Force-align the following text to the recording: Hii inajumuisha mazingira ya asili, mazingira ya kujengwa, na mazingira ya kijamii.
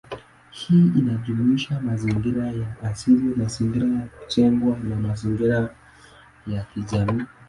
Hii 0.51 0.91
inajumuisha 0.99 1.79
mazingira 1.81 2.47
ya 2.51 2.75
asili, 2.83 3.35
mazingira 3.35 3.87
ya 3.87 4.05
kujengwa, 4.07 4.77
na 4.79 4.95
mazingira 4.95 5.69
ya 6.47 6.63
kijamii. 6.63 7.21